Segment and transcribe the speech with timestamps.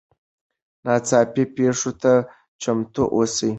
[0.85, 2.13] ناڅاپي پیښو ته
[2.61, 3.49] چمتو اوسئ.